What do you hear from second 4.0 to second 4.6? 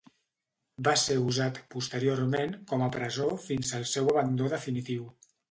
abandó